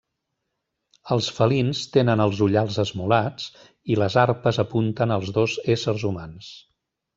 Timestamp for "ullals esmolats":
2.47-3.47